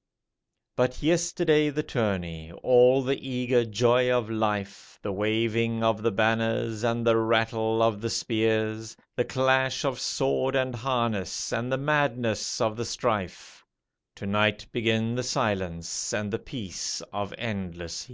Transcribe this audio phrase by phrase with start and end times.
[0.78, 6.82] "_But yesterday the tourney, all the eager joy of life, The waving of the banners,
[6.82, 12.62] and the rattle of the spears, The clash of sword and harness, and the madness
[12.62, 13.62] of the strife;
[14.16, 18.08] To night begin the silence and the peace of endless years.